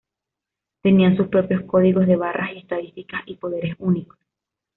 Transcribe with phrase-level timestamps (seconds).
[0.81, 4.17] Tenían sus propios códigos de barras y estadísticas y poderes únicos.